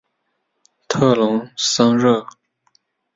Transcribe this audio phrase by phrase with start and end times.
[0.87, 2.25] 特龙桑热。